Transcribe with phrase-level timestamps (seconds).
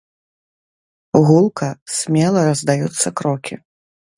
[1.27, 1.69] Гулка,
[1.99, 3.55] смела раздаюцца крокі.